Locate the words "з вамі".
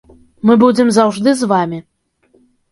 1.43-1.79